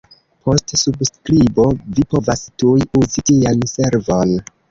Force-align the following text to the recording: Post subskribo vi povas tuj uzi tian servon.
Post 0.45 0.71
subskribo 0.83 1.65
vi 1.99 2.07
povas 2.15 2.43
tuj 2.63 2.75
uzi 3.05 3.27
tian 3.31 3.63
servon. 3.75 4.35